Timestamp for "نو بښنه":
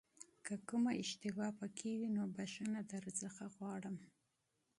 2.17-2.79